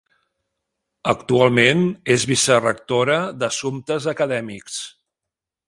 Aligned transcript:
Actualment 1.11 1.83
és 2.15 2.25
vicerectora 2.31 3.19
d’assumptes 3.43 4.09
acadèmics. 4.15 4.83